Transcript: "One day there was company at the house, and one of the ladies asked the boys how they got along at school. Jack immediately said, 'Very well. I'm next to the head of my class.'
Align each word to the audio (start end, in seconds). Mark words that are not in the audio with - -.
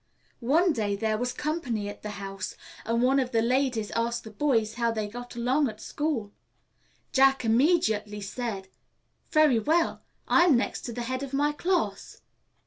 "One 0.39 0.73
day 0.73 0.95
there 0.95 1.19
was 1.19 1.31
company 1.31 1.87
at 1.87 2.01
the 2.01 2.09
house, 2.17 2.55
and 2.85 3.03
one 3.03 3.19
of 3.19 3.31
the 3.31 3.41
ladies 3.43 3.91
asked 3.91 4.23
the 4.23 4.31
boys 4.31 4.73
how 4.73 4.89
they 4.89 5.07
got 5.07 5.35
along 5.35 5.69
at 5.69 5.79
school. 5.79 6.31
Jack 7.11 7.45
immediately 7.45 8.19
said, 8.19 8.67
'Very 9.29 9.59
well. 9.59 10.01
I'm 10.27 10.57
next 10.57 10.81
to 10.85 10.91
the 10.91 11.03
head 11.03 11.21
of 11.21 11.33
my 11.33 11.51
class.' 11.51 12.19